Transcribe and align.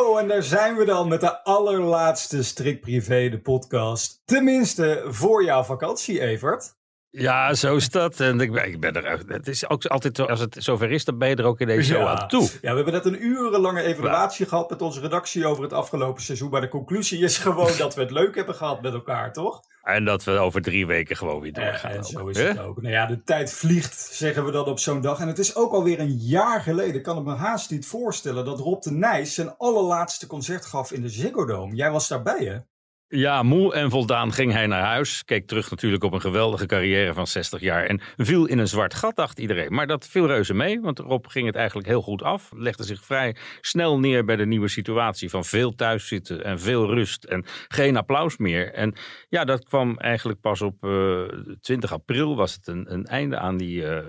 Oh, 0.00 0.18
en 0.18 0.28
daar 0.28 0.42
zijn 0.42 0.76
we 0.76 0.84
dan 0.84 1.08
met 1.08 1.20
de 1.20 1.44
allerlaatste 1.44 2.42
Strik 2.42 2.80
Privé, 2.80 3.28
de 3.28 3.40
podcast. 3.40 4.22
Tenminste, 4.24 5.04
voor 5.06 5.44
jouw 5.44 5.62
vakantie, 5.62 6.20
Evert. 6.20 6.79
Ja, 7.10 7.54
zo 7.54 7.76
is 7.76 7.88
dat. 7.88 8.20
En 8.20 8.40
ik 8.40 8.52
ben, 8.52 8.66
ik 8.66 8.80
ben 8.80 9.04
er. 9.04 9.22
Het 9.26 9.48
is 9.48 9.68
ook 9.68 9.86
altijd 9.86 10.16
zo, 10.16 10.24
als 10.24 10.40
het 10.40 10.56
zover 10.58 10.90
is, 10.90 11.04
dan 11.04 11.18
ben 11.18 11.28
je 11.28 11.36
er 11.36 11.44
ook 11.44 11.60
in 11.60 11.66
deze 11.66 11.92
show 11.92 12.06
aan 12.06 12.28
toe. 12.28 12.42
Ja, 12.42 12.70
we 12.70 12.76
hebben 12.76 12.92
net 12.92 13.04
een 13.04 13.24
urenlange 13.24 13.82
evaluatie 13.82 14.46
gehad 14.46 14.70
met 14.70 14.82
onze 14.82 15.00
redactie 15.00 15.46
over 15.46 15.62
het 15.62 15.72
afgelopen 15.72 16.22
seizoen. 16.22 16.50
Maar 16.50 16.60
de 16.60 16.68
conclusie 16.68 17.24
is 17.24 17.38
gewoon 17.38 17.76
dat 17.78 17.94
we 17.94 18.00
het 18.00 18.10
leuk 18.10 18.34
hebben 18.34 18.54
gehad 18.54 18.82
met 18.82 18.92
elkaar, 18.92 19.32
toch? 19.32 19.60
En 19.82 20.04
dat 20.04 20.24
we 20.24 20.30
over 20.30 20.62
drie 20.62 20.86
weken 20.86 21.16
gewoon 21.16 21.40
weer 21.40 21.52
doorgaan. 21.52 21.90
en 21.90 21.98
ook, 21.98 22.04
zo 22.04 22.26
is 22.26 22.38
het 22.38 22.58
ook. 22.58 22.82
Nou 22.82 22.94
ja, 22.94 23.06
de 23.06 23.22
tijd 23.22 23.52
vliegt, 23.52 24.00
zeggen 24.12 24.44
we 24.44 24.50
dan 24.50 24.64
op 24.64 24.78
zo'n 24.78 25.00
dag. 25.00 25.20
En 25.20 25.28
het 25.28 25.38
is 25.38 25.56
ook 25.56 25.72
alweer 25.72 26.00
een 26.00 26.16
jaar 26.16 26.60
geleden, 26.60 26.94
ik 26.94 27.02
kan 27.02 27.16
het 27.16 27.24
me 27.24 27.34
haast 27.34 27.70
niet 27.70 27.86
voorstellen, 27.86 28.44
dat 28.44 28.58
Rob 28.58 28.82
de 28.82 28.92
Nijs 28.92 29.34
zijn 29.34 29.54
allerlaatste 29.56 30.26
concert 30.26 30.64
gaf 30.66 30.92
in 30.92 31.02
de 31.02 31.08
Ziggo 31.08 31.46
Dome. 31.46 31.74
Jij 31.74 31.90
was 31.90 32.08
daarbij, 32.08 32.44
hè? 32.44 32.56
Ja, 33.12 33.42
moe 33.42 33.74
en 33.74 33.90
voldaan 33.90 34.32
ging 34.32 34.52
hij 34.52 34.66
naar 34.66 34.82
huis. 34.82 35.24
Keek 35.24 35.46
terug 35.46 35.70
natuurlijk 35.70 36.04
op 36.04 36.12
een 36.12 36.20
geweldige 36.20 36.66
carrière 36.66 37.14
van 37.14 37.26
60 37.26 37.60
jaar. 37.60 37.86
En 37.86 38.00
viel 38.16 38.46
in 38.46 38.58
een 38.58 38.68
zwart 38.68 38.94
gat, 38.94 39.16
dacht 39.16 39.38
iedereen. 39.38 39.74
Maar 39.74 39.86
dat 39.86 40.06
viel 40.06 40.26
reuze 40.26 40.54
mee, 40.54 40.80
want 40.80 40.98
Rob 40.98 41.26
ging 41.28 41.46
het 41.46 41.54
eigenlijk 41.54 41.88
heel 41.88 42.02
goed 42.02 42.22
af. 42.22 42.50
Legde 42.56 42.84
zich 42.84 43.04
vrij 43.04 43.36
snel 43.60 43.98
neer 43.98 44.24
bij 44.24 44.36
de 44.36 44.46
nieuwe 44.46 44.68
situatie 44.68 45.30
van 45.30 45.44
veel 45.44 45.74
thuiszitten 45.74 46.44
en 46.44 46.60
veel 46.60 46.86
rust. 46.86 47.24
En 47.24 47.44
geen 47.68 47.96
applaus 47.96 48.36
meer. 48.36 48.72
En 48.72 48.94
ja, 49.28 49.44
dat 49.44 49.64
kwam 49.64 49.98
eigenlijk 49.98 50.40
pas 50.40 50.62
op 50.62 50.84
eh 50.84 51.22
20 51.60 51.92
april 51.92 52.36
was 52.36 52.54
het 52.54 52.66
een, 52.66 52.92
een 52.92 53.06
einde 53.06 53.38
aan 53.38 53.56
die 53.56 53.86
eh, 53.86 54.04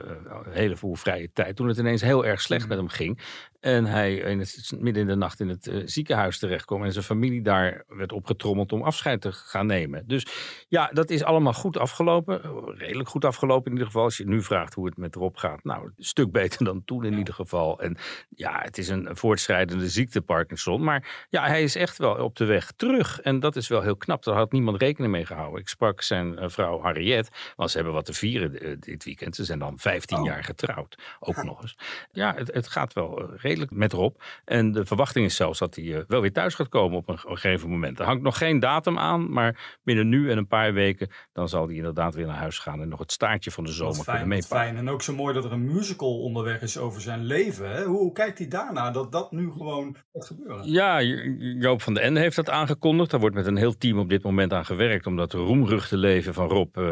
hele 0.50 0.76
vrije 0.78 1.32
tijd. 1.34 1.56
Toen 1.56 1.68
het 1.68 1.78
ineens 1.78 2.02
heel 2.02 2.26
erg 2.26 2.42
slecht 2.42 2.68
met 2.68 2.78
hem 2.78 2.88
ging. 2.88 3.20
En 3.62 3.86
hij 3.86 4.16
in 4.16 4.40
het, 4.40 4.72
midden 4.80 5.02
in 5.02 5.08
de 5.08 5.16
nacht 5.16 5.40
in 5.40 5.50
het 5.50 5.68
eh, 5.68 5.82
ziekenhuis 5.86 6.40
terechtkwam. 6.40 6.84
En 6.84 6.92
zijn 6.92 7.06
familie 7.06 7.42
daar 7.42 7.84
werd 7.88 8.12
opgetrommeld 8.12 8.72
om 8.72 8.84
afscheid 8.92 9.22
te 9.22 9.32
gaan 9.32 9.66
nemen. 9.66 10.04
Dus 10.08 10.26
ja, 10.68 10.90
dat 10.94 11.10
is 11.10 11.24
allemaal 11.24 11.54
goed 11.54 11.78
afgelopen. 11.78 12.42
Redelijk 12.78 13.10
goed 13.10 13.26
afgelopen 13.26 13.66
in 13.66 13.72
ieder 13.72 13.86
geval. 13.88 14.04
Als 14.04 14.18
je 14.18 14.28
nu 14.28 14.42
vraagt 14.42 14.74
hoe 14.74 14.86
het 14.86 14.98
met 14.98 15.16
Rob 15.16 15.38
gaat. 15.38 15.64
Nou, 15.64 15.86
een 15.86 16.04
stuk 16.04 16.32
beter 16.42 16.66
dan 16.66 16.84
toen 16.86 17.06
in 17.06 17.18
ieder 17.18 17.34
geval. 17.34 17.80
En 17.82 17.98
ja, 18.30 18.60
het 18.62 18.78
is 18.78 18.88
een 18.90 19.08
voortschrijdende 19.12 19.90
ziekte 19.90 20.22
Parkinson. 20.22 20.84
Maar 20.84 21.26
ja, 21.30 21.46
hij 21.48 21.64
is 21.64 21.76
echt 21.76 21.98
wel 21.98 22.16
op 22.16 22.36
de 22.36 22.46
weg 22.46 22.72
terug. 22.76 23.20
En 23.22 23.40
dat 23.40 23.56
is 23.56 23.68
wel 23.68 23.82
heel 23.82 23.96
knap. 23.98 24.24
Daar 24.24 24.36
had 24.36 24.52
niemand 24.52 24.82
rekening 24.82 25.12
mee 25.12 25.26
gehouden. 25.26 25.60
Ik 25.60 25.68
sprak 25.68 26.02
zijn 26.02 26.38
eh, 26.38 26.50
vrouw 26.50 26.82
Harriet. 26.82 27.30
Want 27.56 27.70
ze 27.70 27.76
hebben 27.76 27.94
wat 27.96 28.06
te 28.06 28.14
vieren 28.14 28.60
eh, 28.62 28.76
dit 28.80 29.04
weekend. 29.04 29.36
Ze 29.36 29.44
zijn 29.44 29.60
dan 29.60 29.80
15 29.80 30.18
Oh. 30.18 30.26
jaar 30.26 30.44
getrouwd. 30.44 30.98
Ook 31.20 31.44
nog 31.44 31.62
eens. 31.62 31.78
Ja, 32.12 32.34
het, 32.36 32.54
het 32.54 32.68
gaat 32.68 32.94
wel 32.94 33.20
eh, 33.22 33.28
redelijk 33.38 33.72
met 33.72 33.94
Rob. 33.94 34.16
En 34.46 34.72
de 34.72 34.86
verwachting 34.86 35.26
is 35.26 35.36
zelfs 35.36 35.60
dat 35.60 35.76
hij 35.76 35.96
eh, 35.96 36.02
wel 36.08 36.22
weer 36.22 36.34
thuis 36.34 36.56
gaat 36.56 36.70
komen 36.70 36.98
op 36.98 37.10
een 37.10 37.20
ge- 37.20 37.28
gegeven 37.28 37.70
moment. 37.70 38.00
Er 38.00 38.06
hangt 38.06 38.24
nog 38.24 38.38
geen 38.38 38.60
datum 38.60 38.81
aan, 38.88 39.32
maar 39.34 39.80
binnen 39.84 40.10
nu 40.10 40.32
en 40.32 40.38
een 40.38 40.48
paar 40.48 40.74
weken... 40.74 41.10
dan 41.34 41.50
zal 41.50 41.68
hij 41.68 41.76
inderdaad 41.76 42.16
weer 42.16 42.26
naar 42.26 42.36
huis 42.36 42.60
gaan 42.60 42.82
en 42.82 42.90
nog 42.90 43.00
het 43.00 43.12
staartje 43.12 43.52
van 43.52 43.64
de 43.64 43.72
zomer 43.72 43.94
kunnen 43.94 44.06
fijn, 44.14 44.20
wat 44.20 44.28
meepakken. 44.28 44.58
fijn. 44.58 44.78
En 44.78 44.90
ook 44.90 45.02
zo 45.02 45.14
mooi 45.16 45.34
dat 45.34 45.46
er 45.46 45.52
een 45.52 45.66
musical 45.74 46.20
onderweg 46.22 46.62
is 46.62 46.78
over 46.78 47.02
zijn 47.02 47.24
leven. 47.24 47.72
Hè? 47.72 47.84
Hoe, 47.84 47.98
hoe 47.98 48.12
kijkt 48.12 48.38
hij 48.38 48.48
daarna 48.48 48.92
dat 48.92 49.12
dat 49.12 49.32
nu 49.32 49.52
gewoon 49.52 49.96
gaat 50.14 50.26
gebeuren? 50.26 50.72
Ja, 50.72 51.00
Jo- 51.02 51.36
Joop 51.60 51.82
van 51.82 51.94
den 51.94 52.04
Ende 52.04 52.20
heeft 52.20 52.36
dat 52.36 52.50
aangekondigd. 52.50 53.12
Daar 53.12 53.20
wordt 53.20 53.36
met 53.36 53.46
een 53.46 53.58
heel 53.58 53.78
team 53.78 54.00
op 54.00 54.10
dit 54.10 54.24
moment 54.24 54.54
aan 54.54 54.66
gewerkt... 54.66 55.06
om 55.06 55.16
dat 55.16 55.34
roemruchte 55.34 55.98
leven 55.98 56.34
van 56.34 56.48
Rob 56.48 56.78
eh, 56.78 56.84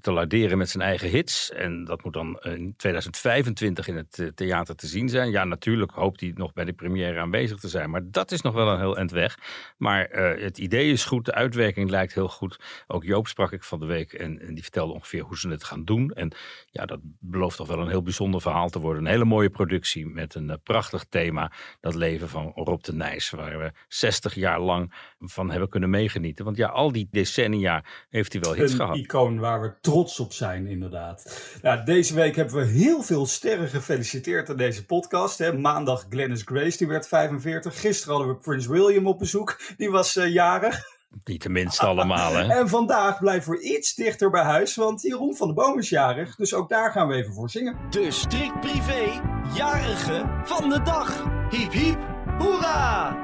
te 0.00 0.12
laderen 0.12 0.58
met 0.58 0.68
zijn 0.70 0.82
eigen 0.82 1.08
hits. 1.08 1.50
En 1.52 1.84
dat 1.84 2.04
moet 2.04 2.12
dan 2.12 2.38
in 2.40 2.74
2025 2.76 3.88
in 3.88 3.96
het 3.96 4.18
eh, 4.18 4.26
theater 4.26 4.74
te 4.76 4.86
zien 4.86 5.08
zijn. 5.08 5.30
Ja, 5.30 5.44
natuurlijk 5.44 5.92
hoopt 5.92 6.20
hij 6.20 6.32
nog 6.34 6.52
bij 6.52 6.64
de 6.64 6.72
première 6.72 7.20
aanwezig 7.20 7.58
te 7.58 7.68
zijn. 7.68 7.90
Maar 7.90 8.02
dat 8.04 8.30
is 8.30 8.40
nog 8.40 8.54
wel 8.54 8.68
een 8.68 8.78
heel 8.78 8.96
eind 8.96 9.10
weg. 9.10 9.38
Maar 9.76 10.04
eh, 10.04 10.42
het 10.42 10.58
idee 10.58 10.90
is 10.90 11.04
goed, 11.04 11.29
de 11.30 11.36
uitwerking 11.36 11.90
lijkt 11.90 12.14
heel 12.14 12.28
goed. 12.28 12.60
Ook 12.86 13.04
Joop 13.04 13.28
sprak 13.28 13.52
ik 13.52 13.64
van 13.64 13.80
de 13.80 13.86
week 13.86 14.12
en, 14.12 14.40
en 14.40 14.54
die 14.54 14.62
vertelde 14.62 14.92
ongeveer 14.92 15.22
hoe 15.22 15.38
ze 15.38 15.48
het 15.48 15.64
gaan 15.64 15.84
doen. 15.84 16.10
En 16.10 16.32
ja, 16.70 16.86
dat 16.86 17.00
belooft 17.02 17.56
toch 17.56 17.66
wel 17.66 17.78
een 17.78 17.88
heel 17.88 18.02
bijzonder 18.02 18.40
verhaal 18.40 18.68
te 18.68 18.78
worden. 18.78 19.04
Een 19.04 19.10
hele 19.10 19.24
mooie 19.24 19.50
productie 19.50 20.06
met 20.06 20.34
een 20.34 20.50
eh, 20.50 20.56
prachtig 20.62 21.04
thema. 21.08 21.52
Dat 21.80 21.94
leven 21.94 22.28
van 22.28 22.52
Rob 22.54 22.82
de 22.82 22.94
Nijs, 22.94 23.30
waar 23.30 23.58
we 23.58 23.72
60 23.88 24.34
jaar 24.34 24.60
lang 24.60 24.94
van 25.18 25.50
hebben 25.50 25.68
kunnen 25.68 25.90
meegenieten. 25.90 26.44
Want 26.44 26.56
ja, 26.56 26.68
al 26.68 26.92
die 26.92 27.08
decennia 27.10 27.84
heeft 28.08 28.32
hij 28.32 28.42
wel 28.42 28.54
hits 28.54 28.72
Een 28.72 28.78
gehad. 28.78 28.96
icoon 28.96 29.38
waar 29.38 29.60
we 29.60 29.72
trots 29.80 30.20
op 30.20 30.32
zijn, 30.32 30.66
inderdaad. 30.66 31.48
Nou, 31.62 31.84
deze 31.84 32.14
week 32.14 32.36
hebben 32.36 32.56
we 32.56 32.64
heel 32.64 33.02
veel 33.02 33.26
sterren 33.26 33.68
gefeliciteerd 33.68 34.50
aan 34.50 34.56
deze 34.56 34.86
podcast. 34.86 35.38
Hè. 35.38 35.52
Maandag 35.52 36.06
Glennis 36.08 36.42
Grace, 36.42 36.78
die 36.78 36.86
werd 36.86 37.08
45. 37.08 37.80
Gisteren 37.80 38.14
hadden 38.14 38.34
we 38.34 38.40
Prince 38.40 38.70
William 38.72 39.06
op 39.06 39.18
bezoek, 39.18 39.60
die 39.76 39.90
was 39.90 40.16
eh, 40.16 40.32
jarig. 40.32 40.98
Niet 41.24 41.40
tenminste 41.40 41.86
allemaal, 41.86 42.32
hè? 42.32 42.52
En 42.52 42.68
vandaag 42.68 43.18
blijven 43.18 43.52
we 43.52 43.60
iets 43.60 43.94
dichter 43.94 44.30
bij 44.30 44.42
huis, 44.42 44.74
want 44.74 45.02
Jeroen 45.02 45.36
van 45.36 45.48
de 45.48 45.54
Boom 45.54 45.78
is 45.78 45.88
jarig. 45.88 46.36
Dus 46.36 46.54
ook 46.54 46.68
daar 46.68 46.90
gaan 46.90 47.08
we 47.08 47.14
even 47.14 47.34
voor 47.34 47.50
zingen. 47.50 47.76
De 47.90 48.10
strikt 48.10 48.60
privé 48.60 49.20
jarige 49.54 50.40
van 50.44 50.68
de 50.68 50.82
dag. 50.82 51.24
Hiep 51.50 51.72
hiep, 51.72 51.98
hoera! 52.38 53.16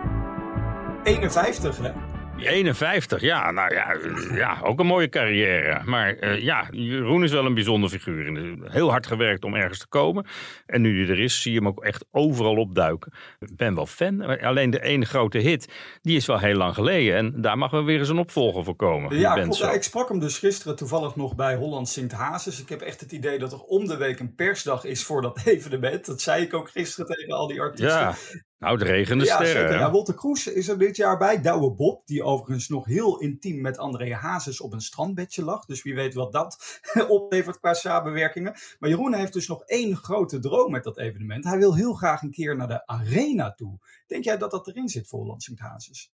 51, 1.03 1.79
hè? 1.79 2.16
51, 2.39 3.21
ja, 3.21 3.51
nou 3.51 3.75
ja, 3.75 3.97
ja, 4.37 4.61
ook 4.63 4.81
een 4.81 4.87
mooie 4.87 5.09
carrière. 5.09 5.83
Maar 5.85 6.15
eh, 6.17 6.43
ja, 6.43 6.69
Jeroen 6.71 7.25
is 7.25 7.33
wel 7.33 7.47
een 7.47 7.55
bijzonder 7.55 7.91
figuur. 7.91 8.37
Eh, 8.37 8.73
Heel 8.73 8.91
hard 8.91 9.07
gewerkt 9.07 9.45
om 9.45 9.55
ergens 9.55 9.79
te 9.79 9.89
komen. 9.89 10.27
En 10.67 10.81
nu 10.81 11.05
hij 11.05 11.15
er 11.15 11.21
is, 11.21 11.43
zie 11.43 11.53
je 11.53 11.59
hem 11.59 11.69
ook 11.69 11.85
echt 11.85 12.05
overal 12.11 12.57
opduiken. 12.57 13.13
Ik 13.39 13.57
ben 13.57 13.75
wel 13.75 13.87
fan. 13.87 14.41
Alleen 14.41 14.71
de 14.71 14.83
ene 14.83 15.05
grote 15.05 15.39
hit, 15.39 15.73
die 16.03 16.17
is 16.17 16.27
wel 16.27 16.39
heel 16.39 16.57
lang 16.57 16.75
geleden. 16.75 17.17
En 17.17 17.41
daar 17.41 17.59
mag 17.59 17.71
wel 17.71 17.85
weer 17.85 17.99
eens 17.99 18.09
een 18.09 18.19
opvolger 18.19 18.65
voor 18.65 18.77
komen. 18.77 19.19
Ja, 19.19 19.35
klopt. 19.35 19.59
Ja, 19.59 19.73
ik 19.73 19.83
sprak 19.83 20.09
hem 20.09 20.19
dus 20.19 20.39
gisteren 20.39 20.77
toevallig 20.77 21.17
nog 21.17 21.35
bij 21.35 21.55
Holland 21.55 21.89
Sint 21.89 22.13
Hazes. 22.13 22.61
Ik 22.61 22.69
heb 22.69 22.81
echt 22.81 23.01
het 23.01 23.13
idee 23.13 23.39
dat 23.39 23.53
er 23.53 23.61
om 23.61 23.87
de 23.87 23.97
week 23.97 24.21
een 24.21 24.35
persdag 24.35 24.85
is 24.85 25.05
voor 25.05 25.23
dat 25.23 25.41
evenement. 25.45 26.07
Dat 26.07 26.21
zei 26.21 26.43
ik 26.43 26.55
ook 26.55 26.71
gisteren 26.71 27.07
tegen 27.07 27.33
al 27.35 27.47
die 27.47 27.61
artiesten. 27.61 28.01
Ja, 28.01 28.15
nou, 28.59 28.79
het 28.79 28.83
regende 28.89 29.25
Ja, 29.25 29.35
sterren. 29.35 29.63
zeker. 29.63 29.79
Ja, 29.79 29.91
Wolter 29.91 30.15
Kroes 30.15 30.47
is 30.47 30.69
er 30.69 30.79
dit 30.79 30.97
jaar 30.97 31.19
bij. 31.19 31.41
Douwe 31.41 31.75
Bob, 31.75 32.07
die 32.07 32.23
overigens 32.23 32.69
nog 32.69 32.87
heel 32.87 33.19
intiem 33.19 33.61
met 33.61 33.79
André 33.79 34.15
Hazes 34.15 34.61
op 34.61 34.73
een 34.73 34.81
strandbedje 34.81 35.45
lag. 35.45 35.65
Dus 35.65 35.83
wie 35.83 35.95
weet 35.95 36.15
wat 36.15 36.33
dat 36.33 36.81
oplevert 37.09 37.59
qua 37.59 37.75
samenwerkingen. 37.75 38.55
Maar 38.79 38.91
Jeroen 38.91 39.15
heeft 39.15 39.33
dus 39.33 39.49
nog 39.49 39.63
één 39.63 39.97
grote 39.97 40.39
droom 40.39 40.71
met 40.71 40.85
dat 40.85 40.99
evenement. 40.99 41.45
Hij 41.45 41.59
wil 41.59 41.75
heel 41.75 41.93
graag 41.95 42.23
een 42.23 42.31
keer 42.31 42.57
naar 42.57 42.69
de 42.69 42.87
arena 42.87 43.53
toe. 43.53 43.79
Denk 44.07 44.25
jij 44.25 44.39
dat 44.39 44.51
dat 44.51 44.69
erin 44.69 44.89
zit 44.89 45.09
voor 45.09 45.19
Holland 45.21 45.43
Sint 45.43 45.59
Hazes? 45.61 46.13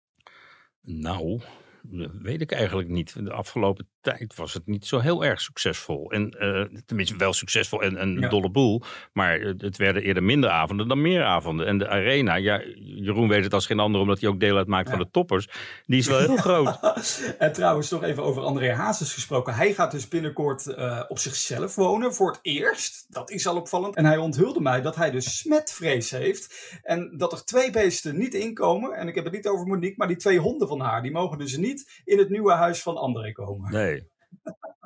Nou, 0.82 1.40
dat 1.82 2.10
weet 2.22 2.40
ik 2.40 2.52
eigenlijk 2.52 2.88
niet. 2.88 3.24
De 3.24 3.32
afgelopen 3.32 3.88
tijd 4.00 4.34
was 4.36 4.54
het 4.54 4.66
niet 4.66 4.86
zo 4.86 4.98
heel 4.98 5.24
erg 5.24 5.40
succesvol. 5.40 6.10
En 6.12 6.30
eh, 6.30 6.80
tenminste 6.86 7.16
wel 7.16 7.32
succesvol 7.32 7.82
en 7.82 8.02
een 8.02 8.18
Ja. 8.20 8.28
dolle 8.28 8.50
boel. 8.50 8.82
Maar 9.12 9.38
het 9.40 9.76
werden 9.76 10.02
eerder 10.02 10.22
minder 10.22 10.50
avonden 10.50 10.88
dan 10.88 11.00
meer 11.00 11.24
avonden. 11.24 11.66
En 11.66 11.78
de 11.78 11.88
arena, 11.88 12.34
ja, 12.34 12.62
Jeroen 12.74 13.28
weet 13.28 13.44
het 13.44 13.54
als 13.54 13.66
geen 13.66 13.78
ander 13.80 14.00
omdat 14.00 14.20
hij 14.20 14.28
ook 14.30 14.40
deel 14.40 14.56
uitmaakt 14.56 14.88
Ja. 14.88 14.94
van 14.94 15.04
de 15.04 15.10
toppers. 15.10 15.48
Die 15.86 15.98
is 15.98 16.06
wel 16.06 16.18
heel 16.18 16.36
groot. 16.46 16.78
en 17.38 17.52
trouwens, 17.52 17.90
nog 17.90 18.02
even 18.02 18.22
over 18.22 18.42
André 18.42 18.72
Hazes 18.72 19.14
gesproken. 19.14 19.54
Hij 19.54 19.72
gaat 19.74 19.90
dus 19.90 20.08
binnenkort 20.08 20.66
eh, 20.66 21.02
op 21.08 21.18
zichzelf 21.18 21.74
wonen 21.74 22.14
voor 22.14 22.30
het 22.30 22.38
eerst. 22.42 23.06
Dat 23.08 23.30
is 23.30 23.46
al 23.46 23.56
opvallend. 23.56 23.96
En 23.96 24.04
hij 24.04 24.16
onthulde 24.16 24.60
mij 24.60 24.80
dat 24.82 24.96
hij 24.96 25.10
dus 25.10 25.38
smetvrees 25.38 26.10
heeft. 26.10 26.78
En 26.82 27.14
dat 27.16 27.32
er 27.32 27.44
twee 27.44 27.70
beesten 27.70 28.18
niet 28.18 28.34
inkomen. 28.34 28.92
En 28.92 29.08
ik 29.08 29.14
heb 29.14 29.24
het 29.24 29.32
niet 29.32 29.46
over 29.46 29.66
Monique, 29.66 29.94
maar 29.96 30.08
die 30.08 30.16
twee 30.16 30.38
honden 30.38 30.68
van 30.68 30.80
haar. 30.80 31.02
Die 31.02 31.12
mogen 31.12 31.38
dus 31.38 31.56
niet 31.56 31.69
in 32.04 32.18
het 32.18 32.28
nieuwe 32.28 32.52
huis 32.52 32.82
van 32.82 32.96
André 32.96 33.32
komen. 33.32 33.72
Nee. 33.72 34.08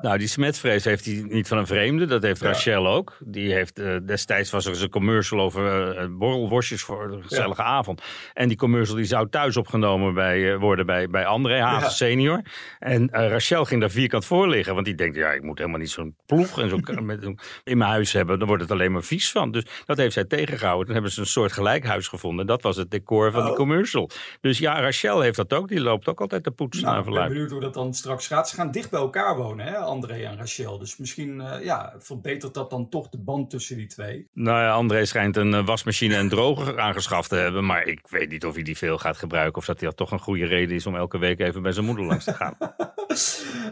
Nou, 0.05 0.17
die 0.17 0.27
smetvrees 0.27 0.83
heeft 0.83 1.05
hij 1.05 1.25
niet 1.27 1.47
van 1.47 1.57
een 1.57 1.67
vreemde. 1.67 2.05
Dat 2.05 2.23
heeft 2.23 2.41
Rachel 2.41 2.87
ook. 2.87 3.17
Die 3.19 3.53
heeft, 3.53 3.79
uh, 3.79 3.97
destijds 4.05 4.51
was 4.51 4.65
er 4.65 4.71
eens 4.71 4.81
een 4.81 4.89
commercial 4.89 5.39
over 5.39 5.97
uh, 6.01 6.07
borrelworstjes 6.09 6.81
voor 6.81 7.11
een 7.11 7.23
gezellige 7.23 7.63
avond. 7.63 8.01
En 8.33 8.47
die 8.47 8.57
commercial 8.57 8.95
die 8.95 9.05
zou 9.05 9.29
thuis 9.29 9.57
opgenomen 9.57 10.13
bij, 10.13 10.39
uh, 10.39 10.57
worden 10.59 10.85
bij, 10.85 11.09
bij 11.09 11.25
André 11.25 11.61
Hazen 11.61 11.91
senior. 11.91 12.41
En 12.79 13.09
Rachel 13.11 13.65
ging 13.65 13.81
daar 13.81 13.89
vierkant 13.89 14.25
voor 14.25 14.49
liggen. 14.49 14.73
Want 14.73 14.85
die 14.85 14.95
denkt, 14.95 15.15
ja, 15.15 15.31
ik 15.31 15.43
moet 15.43 15.57
helemaal 15.57 15.79
niet 15.79 15.89
zo'n 15.89 16.15
ploeg 16.25 16.59
en 16.59 16.69
zo 16.69 16.75
in 17.63 17.77
mijn 17.77 17.89
huis 17.89 18.13
hebben. 18.13 18.39
Dan 18.39 18.47
wordt 18.47 18.63
het 18.63 18.71
alleen 18.71 18.91
maar 18.91 19.03
vies 19.03 19.31
van. 19.31 19.51
Dus 19.51 19.65
dat 19.85 19.97
heeft 19.97 20.13
zij 20.13 20.25
tegengehouden. 20.25 20.85
Toen 20.85 20.93
hebben 20.93 21.11
ze 21.11 21.19
een 21.19 21.25
soort 21.25 21.51
gelijkhuis 21.51 22.07
gevonden. 22.07 22.47
Dat 22.47 22.61
was 22.61 22.75
het 22.75 22.91
decor 22.91 23.31
van 23.31 23.41
oh. 23.41 23.49
de 23.49 23.55
commercial. 23.55 24.09
Dus 24.41 24.57
ja, 24.57 24.81
Rachel 24.81 25.21
heeft 25.21 25.37
dat 25.37 25.53
ook. 25.53 25.67
Die 25.67 25.81
loopt 25.81 26.07
ook 26.07 26.21
altijd 26.21 26.43
te 26.43 26.51
poetsen 26.51 26.83
nou, 26.83 26.95
naar 26.95 27.07
Ik 27.07 27.13
ben 27.13 27.27
benieuwd 27.27 27.51
hoe 27.51 27.61
dat 27.61 27.73
dan 27.73 27.93
straks 27.93 28.27
gaat. 28.27 28.49
Ze 28.49 28.55
gaan 28.55 28.71
dicht 28.71 28.89
bij 28.89 28.99
elkaar 28.99 29.35
wonen, 29.35 29.65
hè, 29.65 29.77
André 29.95 30.23
en 30.25 30.37
Rachel. 30.37 30.77
Dus 30.77 30.97
misschien 30.97 31.39
uh, 31.39 31.63
ja, 31.63 31.93
verbetert 31.99 32.53
dat 32.53 32.69
dan 32.69 32.89
toch 32.89 33.09
de 33.09 33.17
band 33.17 33.49
tussen 33.49 33.77
die 33.77 33.87
twee. 33.87 34.27
Nou 34.33 34.59
ja, 34.59 34.71
André 34.71 35.05
schijnt 35.05 35.37
een 35.37 35.51
uh, 35.51 35.65
wasmachine 35.65 36.15
en 36.15 36.29
droger 36.29 36.79
aangeschaft 36.87 37.29
te 37.29 37.35
hebben. 37.35 37.65
Maar 37.65 37.87
ik 37.87 37.99
weet 38.09 38.29
niet 38.29 38.45
of 38.45 38.53
hij 38.53 38.63
die 38.63 38.77
veel 38.77 38.97
gaat 38.97 39.17
gebruiken. 39.17 39.57
Of 39.57 39.65
dat 39.65 39.79
hij 39.79 39.91
toch 39.91 40.11
een 40.11 40.19
goede 40.19 40.45
reden 40.45 40.75
is 40.75 40.85
om 40.85 40.95
elke 40.95 41.17
week 41.17 41.39
even 41.39 41.61
bij 41.61 41.71
zijn 41.71 41.85
moeder 41.85 42.05
langs 42.05 42.23
te 42.23 42.33
gaan. 42.33 42.57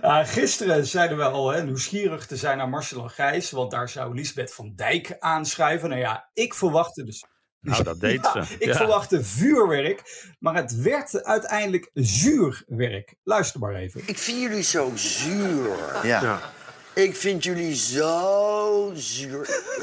uh, 0.04 0.28
gisteren 0.38 0.86
zeiden 0.86 1.18
we 1.18 1.24
al 1.24 1.50
hè, 1.50 1.64
nieuwsgierig 1.64 2.26
te 2.26 2.36
zijn 2.36 2.58
naar 2.58 2.70
Marcel 2.70 3.04
en 3.04 3.10
Gijs. 3.10 3.52
Want 3.52 3.72
daar 3.72 3.90
zou 3.90 4.16
Lisbeth 4.16 4.54
van 4.54 4.74
Dijk 4.76 5.16
aanschuiven. 5.20 5.90
Nou 5.90 6.02
ja, 6.02 6.30
ik 6.34 6.54
verwachtte 6.54 7.04
dus 7.04 7.26
nou, 7.64 7.84
dat 7.84 8.00
deed 8.00 8.30
ze. 8.34 8.44
ik 8.60 8.68
ja. 8.68 8.76
verwachtte 8.76 9.24
vuurwerk, 9.24 10.02
maar 10.40 10.56
het 10.56 10.76
werd 10.76 11.24
uiteindelijk 11.24 11.90
zuurwerk. 11.94 13.14
Luister 13.24 13.60
maar 13.60 13.76
even. 13.76 14.02
Ik 14.06 14.18
vind 14.18 14.42
jullie 14.42 14.64
zo 14.64 14.92
zuur. 14.96 15.70
Ja. 16.04 16.22
ja. 16.22 16.40
Ik 16.94 17.16
vind 17.16 17.44
jullie 17.44 17.76
zo 17.76 18.92
zuur. 18.96 19.40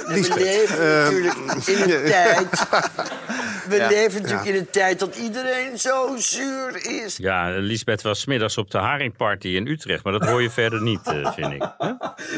we 0.06 0.34
leven 0.34 0.78
uh, 0.78 1.04
natuurlijk 1.34 1.66
in 1.66 1.90
een 1.90 2.04
tijd. 2.04 2.48
We 3.70 3.76
ja, 3.76 3.88
leven 3.88 4.22
natuurlijk 4.22 4.48
in 4.48 4.54
een 4.54 4.70
tijd 4.70 4.98
dat 4.98 5.16
iedereen 5.16 5.78
zo 5.78 6.16
zuur 6.16 6.86
is. 7.04 7.16
Ja, 7.16 7.48
Lisbeth 7.58 8.02
was 8.02 8.20
smiddags 8.20 8.58
op 8.58 8.70
de 8.70 8.78
Haringparty 8.78 9.48
in 9.48 9.66
Utrecht, 9.66 10.04
maar 10.04 10.12
dat 10.12 10.24
hoor 10.24 10.42
je 10.42 10.50
verder 10.60 10.82
niet, 10.82 11.06
uh, 11.06 11.32
vind 11.32 11.52
ik. 11.52 11.74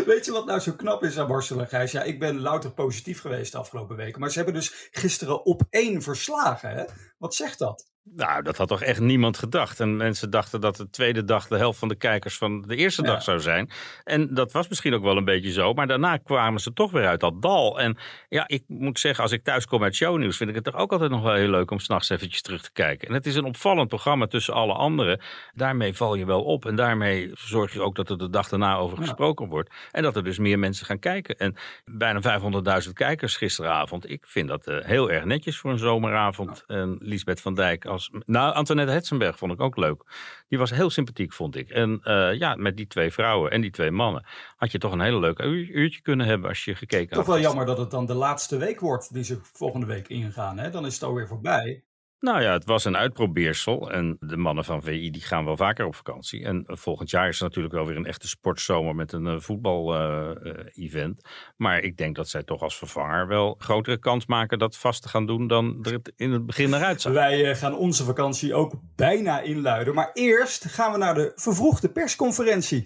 Weet 0.07 0.25
je 0.25 0.33
wat 0.33 0.47
nou 0.47 0.61
zo 0.61 0.73
knap 0.73 1.05
is 1.05 1.19
aan 1.19 1.29
Marcel 1.29 1.61
en 1.61 1.69
Gijs? 1.69 1.93
Ja, 1.93 2.03
ik 2.03 2.19
ben 2.19 2.41
louter 2.41 2.71
positief 2.71 3.21
geweest 3.21 3.53
de 3.53 3.59
afgelopen 3.59 3.97
weken, 3.97 4.21
maar 4.21 4.31
ze 4.31 4.37
hebben 4.37 4.55
dus 4.55 4.89
gisteren 4.91 5.45
op 5.45 5.63
één 5.71 6.03
verslagen. 6.03 6.71
Hè? 6.71 6.85
Wat 7.19 7.35
zegt 7.35 7.59
dat? 7.59 7.92
Nou, 8.05 8.43
dat 8.43 8.57
had 8.57 8.69
toch 8.69 8.83
echt 8.83 9.01
niemand 9.01 9.39
gedacht. 9.39 9.81
En 9.81 9.97
mensen 9.97 10.31
dachten 10.31 10.61
dat 10.61 10.77
de 10.77 10.91
tweede 10.91 11.25
dag 11.25 11.49
de 11.49 11.57
helft 11.57 11.79
van 11.79 11.89
de 11.89 11.95
kijkers 11.95 12.37
van 12.37 12.63
de 12.63 12.77
eerste 12.77 13.03
dag 13.03 13.23
zou 13.23 13.41
zijn. 13.41 13.71
En 14.05 14.35
dat 14.35 14.53
was 14.53 14.69
misschien 14.69 14.95
ook 14.95 15.03
wel 15.03 15.17
een 15.17 15.25
beetje 15.25 15.53
zo. 15.53 15.73
Maar 15.73 15.87
daarna 15.87 16.17
kwamen 16.17 16.61
ze 16.61 16.73
toch 16.73 16.91
weer 16.91 17.07
uit 17.07 17.21
dat 17.21 17.43
dal. 17.43 17.81
En 17.81 17.97
ja, 18.29 18.49
ik 18.49 18.65
moet 18.67 19.01
zeggen, 19.01 19.23
als 19.23 19.33
ik 19.33 19.45
thuis 19.45 19.67
kom 19.67 19.83
uit 19.83 19.95
shownieuws, 19.95 20.37
vind 20.37 20.49
ik 20.49 20.55
het 20.55 20.65
toch 20.65 20.77
ook 20.77 20.93
altijd 20.93 21.11
nog 21.11 21.23
wel 21.23 21.35
heel 21.35 21.49
leuk 21.49 21.71
om 21.71 21.79
s'nachts 21.79 22.09
eventjes 22.09 22.43
terug 22.43 22.63
te 22.63 22.73
kijken. 22.73 23.09
En 23.09 23.15
het 23.15 23.27
is 23.27 23.35
een 23.35 23.45
opvallend 23.45 23.89
programma 23.89 24.27
tussen 24.27 24.55
alle 24.55 24.73
anderen. 24.73 25.21
Daarmee 25.55 25.95
val 25.95 26.15
je 26.15 26.27
wel 26.27 26.43
op. 26.43 26.67
En 26.67 26.77
daarmee 26.77 27.31
zorg 27.35 27.73
je 27.73 27.81
ook 27.81 27.95
dat 27.95 28.11
er 28.11 28.19
de 28.19 28.31
dag 28.31 28.49
daarna 28.49 28.77
over 28.77 28.97
gesproken 28.99 29.49
wordt. 29.49 29.75
En 29.91 30.03
dat 30.03 30.17
er 30.17 30.25
dus 30.25 30.39
meer 30.39 30.59
mensen 30.59 30.87
gaan 30.87 30.99
kijken. 30.99 31.37
En 31.37 31.57
bijna 31.85 32.41
500.000 32.85 32.93
kijkers 32.93 33.37
gisteravond. 33.37 34.11
Ik 34.11 34.27
vind 34.27 34.49
dat 34.49 34.69
uh, 34.69 34.85
heel 34.85 35.11
erg 35.11 35.25
netjes 35.25 35.59
voor 35.59 35.71
een 35.71 35.79
zomeravond. 35.79 36.65
En 36.67 36.97
Lisbeth 37.01 37.41
van 37.41 37.55
Dijk 37.55 37.91
nou, 38.27 38.55
Antoinette 38.55 38.93
Hetzenberg 38.93 39.39
vond 39.39 39.53
ik 39.53 39.61
ook 39.61 39.77
leuk. 39.77 40.05
Die 40.49 40.59
was 40.59 40.71
heel 40.71 40.91
sympathiek, 40.91 41.33
vond 41.33 41.57
ik. 41.57 41.71
En 41.71 42.01
uh, 42.05 42.35
ja, 42.35 42.55
met 42.55 42.77
die 42.77 42.87
twee 42.87 43.13
vrouwen 43.13 43.51
en 43.51 43.61
die 43.61 43.71
twee 43.71 43.91
mannen 43.91 44.25
had 44.57 44.73
je 44.73 44.79
toch 44.79 44.93
een 44.93 45.01
hele 45.01 45.19
leuke 45.19 45.45
uurtje 45.45 46.01
kunnen 46.01 46.27
hebben 46.27 46.49
als 46.49 46.65
je 46.65 46.75
gekeken 46.75 47.09
toch 47.09 47.17
had. 47.17 47.25
Toch 47.25 47.35
wel 47.35 47.45
jammer 47.45 47.67
dat 47.67 47.79
het 47.79 47.91
dan 47.91 48.07
de 48.07 48.15
laatste 48.15 48.57
week 48.57 48.81
wordt 48.81 49.15
die 49.15 49.25
ze 49.25 49.39
volgende 49.43 49.87
week 49.87 50.09
ingaan. 50.09 50.59
Hè? 50.59 50.71
Dan 50.71 50.87
is 50.87 50.95
het 50.95 51.03
alweer 51.03 51.29
voorbij. 51.29 51.85
Nou 52.23 52.43
ja, 52.43 52.53
het 52.53 52.65
was 52.65 52.85
een 52.85 52.97
uitprobeersel. 52.97 53.91
En 53.91 54.17
de 54.21 54.37
mannen 54.37 54.65
van 54.65 54.83
VI 54.83 55.11
die 55.11 55.23
gaan 55.23 55.45
wel 55.45 55.57
vaker 55.57 55.87
op 55.87 55.95
vakantie. 55.95 56.45
En 56.45 56.65
volgend 56.67 57.11
jaar 57.11 57.29
is 57.29 57.39
het 57.39 57.49
natuurlijk 57.49 57.75
wel 57.75 57.87
weer 57.87 57.97
een 57.97 58.07
echte 58.07 58.29
sportzomer 58.29 58.95
met 58.95 59.13
een 59.13 59.27
uh, 59.27 59.39
voetbal-event. 59.39 61.21
maar 61.57 61.81
ik 61.81 61.97
denk 61.97 62.17
dat 62.17 62.29
zij 62.29 62.43
toch 62.43 62.63
als 62.63 62.77
vervanger 62.77 63.27
wel 63.27 63.55
grotere 63.59 63.99
kans 63.99 64.27
maken 64.27 64.59
dat 64.59 64.77
vast 64.77 65.03
te 65.03 65.09
gaan 65.09 65.27
doen 65.27 65.47
dan 65.47 65.79
er 65.83 65.93
het 65.93 66.13
in 66.17 66.31
het 66.31 66.47
begin 66.47 66.71
naar 66.71 66.85
uitzag. 66.85 67.13
Wij 67.13 67.51
uh, 67.51 67.57
gaan 67.57 67.75
onze 67.75 68.05
vakantie 68.05 68.55
ook 68.55 68.75
bijna 68.97 69.41
inluiden. 69.41 69.95
Maar 69.95 70.11
eerst 70.13 70.65
gaan 70.65 70.93
we 70.93 70.99
naar 70.99 71.15
de 71.15 71.33
vervroegde 71.35 71.89
persconferentie. 71.89 72.85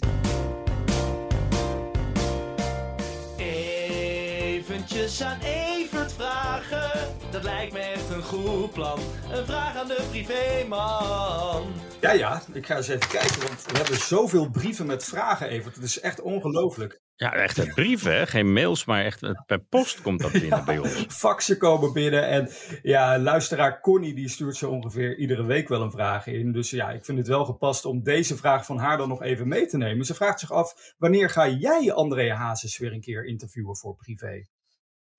Eventjes 3.37 5.23
aan 5.23 5.39
Evert 5.41 6.13
vragen 6.13 7.15
dat 7.31 7.45
lijkt 7.45 7.73
me 7.73 7.86
goed 8.27 8.73
plan. 8.73 8.99
Een 9.33 9.47
vraag 9.47 9.77
aan 9.77 9.89
de 9.89 10.07
privéman. 10.11 11.63
Ja, 12.01 12.13
ja, 12.13 12.43
ik 12.53 12.67
ga 12.67 12.77
eens 12.77 12.89
even 12.89 13.09
kijken, 13.09 13.43
want 13.43 13.65
we 13.67 13.77
hebben 13.77 13.97
zoveel 13.97 14.51
brieven 14.51 14.87
met 14.87 15.05
vragen, 15.05 15.49
Evert. 15.49 15.75
Het 15.75 15.85
is 15.85 16.01
echt 16.01 16.21
ongelooflijk. 16.21 17.01
Ja, 17.15 17.33
echt 17.33 17.59
een 17.59 17.75
brieven, 17.75 18.17
hè? 18.17 18.27
geen 18.27 18.53
mails, 18.53 18.85
maar 18.85 19.05
echt 19.05 19.45
per 19.47 19.61
post 19.61 20.03
komt 20.03 20.21
dat 20.21 20.33
binnen 20.33 20.65
bij 20.65 20.79
ons. 20.79 21.07
Faxen 21.25 21.59
komen 21.59 21.93
binnen 21.93 22.29
en 22.29 22.49
ja, 22.83 23.19
luisteraar 23.19 23.81
Connie 23.81 24.15
die 24.15 24.29
stuurt 24.29 24.57
zo 24.57 24.71
ongeveer 24.71 25.17
iedere 25.17 25.45
week 25.45 25.69
wel 25.69 25.83
een 25.83 25.91
vraag 25.91 26.27
in. 26.27 26.53
Dus 26.53 26.71
ja, 26.71 26.91
ik 26.91 27.05
vind 27.05 27.19
het 27.19 27.29
wel 27.29 27.45
gepast 27.45 27.85
om 27.85 28.03
deze 28.03 28.37
vraag 28.37 28.67
van 28.67 28.79
haar 28.79 28.97
dan 28.97 29.09
nog 29.09 29.23
even 29.23 29.49
mee 29.49 29.67
te 29.67 29.77
nemen. 29.77 30.07
Ze 30.07 30.15
vraagt 30.15 30.41
zich 30.41 30.53
af, 30.53 30.95
wanneer 30.99 31.31
ga 31.31 31.49
jij 31.49 31.93
Andrea 31.93 32.35
Hazes 32.35 32.79
weer 32.79 32.93
een 32.93 33.01
keer 33.01 33.25
interviewen 33.25 33.77
voor 33.77 33.97
privé? 33.97 34.45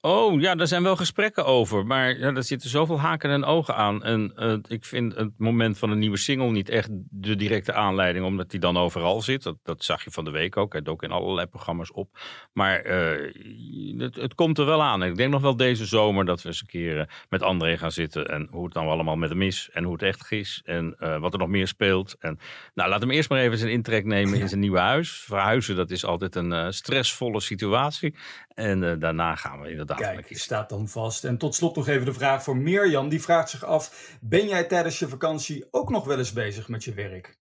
Oh 0.01 0.41
ja, 0.41 0.55
daar 0.55 0.67
zijn 0.67 0.83
wel 0.83 0.95
gesprekken 0.95 1.45
over. 1.45 1.85
Maar 1.85 2.17
ja, 2.17 2.33
er 2.33 2.44
zitten 2.44 2.69
zoveel 2.69 2.99
haken 2.99 3.29
en 3.29 3.45
ogen 3.45 3.75
aan. 3.75 4.03
En 4.03 4.33
uh, 4.35 4.53
ik 4.67 4.85
vind 4.85 5.15
het 5.15 5.31
moment 5.38 5.77
van 5.77 5.89
een 5.89 5.99
nieuwe 5.99 6.17
single 6.17 6.51
niet 6.51 6.69
echt 6.69 6.89
de 7.09 7.35
directe 7.35 7.73
aanleiding, 7.73 8.25
omdat 8.25 8.49
die 8.49 8.59
dan 8.59 8.77
overal 8.77 9.21
zit. 9.21 9.44
Dat, 9.44 9.57
dat 9.63 9.83
zag 9.83 10.03
je 10.03 10.11
van 10.11 10.25
de 10.25 10.31
week 10.31 10.57
ook. 10.57 10.73
Het 10.73 10.89
ook 10.89 11.03
in 11.03 11.11
allerlei 11.11 11.47
programma's 11.47 11.94
op. 11.94 12.19
Maar 12.53 12.85
uh, 12.85 13.99
het, 13.99 14.15
het, 14.15 14.35
komt 14.35 14.57
er 14.57 14.65
wel 14.65 14.83
aan. 14.83 15.03
ik 15.03 15.15
denk 15.15 15.31
nog 15.31 15.41
wel 15.41 15.57
deze 15.57 15.85
zomer 15.85 16.25
dat 16.25 16.41
we 16.41 16.47
eens 16.47 16.61
een 16.61 16.67
keer 16.67 16.97
uh, 16.97 17.03
met 17.29 17.43
André 17.43 17.77
gaan 17.77 17.91
zitten. 17.91 18.27
En 18.27 18.47
hoe 18.51 18.63
het 18.63 18.73
dan 18.73 18.88
allemaal 18.88 19.15
met 19.15 19.29
hem 19.29 19.41
is. 19.41 19.69
En 19.73 19.83
hoe 19.83 19.93
het 19.93 20.01
echt 20.01 20.31
is. 20.31 20.61
En 20.65 20.95
wat 21.19 21.33
er 21.33 21.39
nog 21.39 21.47
meer 21.47 21.67
speelt. 21.67 22.15
En 22.19 22.39
nou, 22.73 22.89
laat 22.89 23.01
hem 23.01 23.11
eerst 23.11 23.29
maar 23.29 23.39
even 23.39 23.57
zijn 23.57 23.71
intrek 23.71 24.05
nemen 24.05 24.39
in 24.39 24.47
zijn 24.47 24.59
nieuwe 24.59 24.79
huis. 24.79 25.09
Verhuizen, 25.11 25.75
dat 25.75 25.91
is 25.91 26.05
altijd 26.05 26.35
een 26.35 26.73
stressvolle 26.73 27.41
situatie. 27.41 28.15
En 28.47 29.00
daarna 29.00 29.35
gaan 29.35 29.61
we 29.61 29.69
inderdaad 29.69 29.87
Kijk, 29.95 30.28
staat 30.38 30.69
dan 30.69 30.88
vast. 30.88 31.24
En 31.24 31.38
tot 31.38 31.56
slot 31.56 31.75
nog 31.75 31.88
even 31.88 32.06
de 32.06 32.13
vraag 32.13 32.44
voor 32.44 32.57
Mirjam. 32.57 33.10
Die 33.10 33.22
vraagt 33.22 33.50
zich 33.50 33.63
af: 33.63 34.18
ben 34.22 34.48
jij 34.48 34.63
tijdens 34.63 35.00
je 35.00 35.07
vakantie 35.07 35.68
ook 35.72 35.89
nog 35.89 36.06
wel 36.06 36.18
eens 36.18 36.34
bezig 36.34 36.68
met 36.68 36.84
je 36.84 36.94
werk? 36.94 37.38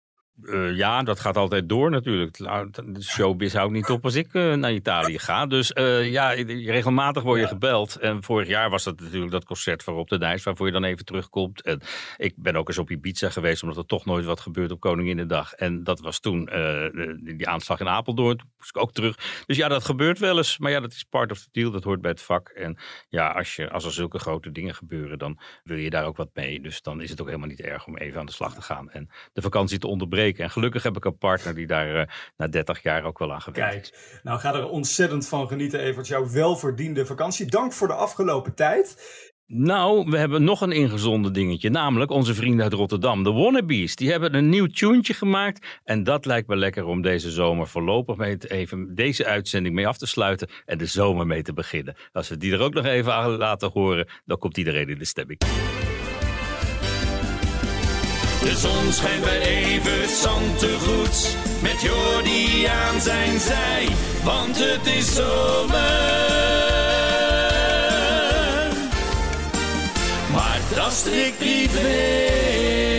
Uh, 0.42 0.76
ja, 0.76 1.02
dat 1.02 1.20
gaat 1.20 1.36
altijd 1.36 1.68
door 1.68 1.90
natuurlijk. 1.90 2.36
De 2.36 3.02
showbiz 3.02 3.54
houdt 3.54 3.72
niet 3.72 3.90
op 3.90 4.04
als 4.04 4.14
ik 4.14 4.32
uh, 4.32 4.54
naar 4.54 4.72
Italië 4.72 5.18
ga. 5.18 5.46
Dus 5.46 5.72
uh, 5.74 6.10
ja, 6.10 6.30
regelmatig 6.30 7.22
word 7.22 7.40
je 7.40 7.46
gebeld. 7.46 7.96
En 7.96 8.22
vorig 8.22 8.48
jaar 8.48 8.70
was 8.70 8.84
dat 8.84 9.00
natuurlijk 9.00 9.32
dat 9.32 9.44
concert 9.44 9.82
voor 9.82 9.94
Op 9.94 10.08
de 10.08 10.18
Nijs, 10.18 10.42
waarvoor 10.42 10.66
je 10.66 10.72
dan 10.72 10.84
even 10.84 11.04
terugkomt. 11.04 11.62
En 11.62 11.80
ik 12.16 12.34
ben 12.36 12.56
ook 12.56 12.68
eens 12.68 12.78
op 12.78 12.90
Ibiza 12.90 13.30
geweest, 13.30 13.62
omdat 13.62 13.78
er 13.78 13.86
toch 13.86 14.04
nooit 14.04 14.24
wat 14.24 14.40
gebeurt 14.40 14.70
op 14.70 14.80
Koninginnedag. 14.80 15.52
En 15.52 15.84
dat 15.84 16.00
was 16.00 16.20
toen 16.20 16.50
die 17.22 17.48
aanslag 17.48 17.80
in 17.80 17.88
Apeldoorn. 17.88 18.36
Toen 18.36 18.50
moest 18.56 18.76
ik 18.76 18.82
ook 18.82 18.92
terug. 18.92 19.44
Dus 19.46 19.56
ja, 19.56 19.68
dat 19.68 19.84
gebeurt 19.84 20.18
wel 20.18 20.36
eens. 20.36 20.58
Maar 20.58 20.70
ja, 20.70 20.80
dat 20.80 20.92
is 20.92 21.04
part 21.04 21.30
of 21.30 21.38
the 21.38 21.48
deal. 21.52 21.70
Dat 21.70 21.84
hoort 21.84 22.00
bij 22.00 22.10
het 22.10 22.22
vak. 22.22 22.48
En 22.48 22.78
ja, 23.08 23.30
als, 23.30 23.56
je, 23.56 23.70
als 23.70 23.84
er 23.84 23.92
zulke 23.92 24.18
grote 24.18 24.52
dingen 24.52 24.74
gebeuren, 24.74 25.18
dan 25.18 25.38
wil 25.64 25.76
je 25.76 25.90
daar 25.90 26.06
ook 26.06 26.16
wat 26.16 26.30
mee. 26.34 26.60
Dus 26.60 26.82
dan 26.82 27.00
is 27.00 27.10
het 27.10 27.20
ook 27.20 27.26
helemaal 27.26 27.48
niet 27.48 27.60
erg 27.60 27.86
om 27.86 27.96
even 27.96 28.20
aan 28.20 28.26
de 28.26 28.32
slag 28.32 28.54
te 28.54 28.62
gaan. 28.62 28.90
En 28.90 29.10
de 29.32 29.42
vakantie 29.42 29.78
te 29.78 29.86
onderbreken. 29.86 30.31
En 30.38 30.50
gelukkig 30.50 30.82
heb 30.82 30.96
ik 30.96 31.04
een 31.04 31.18
partner 31.18 31.54
die 31.54 31.66
daar 31.66 31.96
uh, 31.96 32.02
na 32.36 32.48
30 32.48 32.82
jaar 32.82 33.04
ook 33.04 33.18
wel 33.18 33.32
aan 33.32 33.42
gewerkt 33.42 33.90
Kijk, 33.90 34.20
nou 34.22 34.38
ga 34.38 34.54
er 34.54 34.68
ontzettend 34.68 35.28
van 35.28 35.48
genieten, 35.48 35.80
Evert. 35.80 36.06
Jouw 36.06 36.30
welverdiende 36.30 37.06
vakantie. 37.06 37.46
Dank 37.46 37.72
voor 37.72 37.88
de 37.88 37.94
afgelopen 37.94 38.54
tijd. 38.54 38.96
Nou, 39.46 40.10
we 40.10 40.18
hebben 40.18 40.44
nog 40.44 40.60
een 40.60 40.72
ingezonden 40.72 41.32
dingetje. 41.32 41.70
Namelijk 41.70 42.10
onze 42.10 42.34
vrienden 42.34 42.62
uit 42.62 42.72
Rotterdam, 42.72 43.22
de 43.22 43.32
Wannabees. 43.32 43.96
Die 43.96 44.10
hebben 44.10 44.34
een 44.34 44.48
nieuw 44.48 44.66
tuentje 44.66 45.14
gemaakt. 45.14 45.80
En 45.84 46.04
dat 46.04 46.24
lijkt 46.24 46.48
me 46.48 46.56
lekker 46.56 46.84
om 46.84 47.02
deze 47.02 47.30
zomer 47.30 47.68
voorlopig 47.68 48.16
mee 48.16 48.36
te, 48.36 48.50
even 48.50 48.94
deze 48.94 49.26
uitzending 49.26 49.74
mee 49.74 49.86
af 49.86 49.98
te 49.98 50.06
sluiten. 50.06 50.48
En 50.64 50.78
de 50.78 50.86
zomer 50.86 51.26
mee 51.26 51.42
te 51.42 51.52
beginnen. 51.52 51.96
Als 52.12 52.28
we 52.28 52.36
die 52.36 52.52
er 52.52 52.60
ook 52.60 52.74
nog 52.74 52.84
even 52.84 53.14
aan 53.14 53.30
laten 53.30 53.70
horen, 53.70 54.08
dan 54.24 54.38
komt 54.38 54.58
iedereen 54.58 54.88
in 54.88 54.98
de 54.98 55.04
stemming. 55.04 55.38
De 58.42 58.56
zon 58.56 58.92
schijnt 58.92 59.24
bij 59.24 59.40
Evert 59.40 60.10
goed 60.80 61.36
met 61.60 61.82
Jordi 61.82 62.64
aan 62.66 63.00
zijn 63.00 63.40
zij, 63.40 63.88
want 64.22 64.58
het 64.58 64.86
is 64.86 65.14
zomer. 65.14 65.72
Maar 70.32 70.60
dat 70.74 70.92
is 70.92 71.32
privé. 71.38 72.91